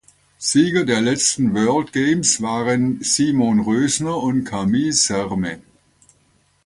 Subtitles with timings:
[0.39, 5.61] Sieger der letzten World Games waren Simon Rösner und Camille Serme.